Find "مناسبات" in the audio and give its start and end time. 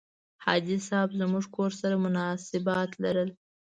2.05-2.89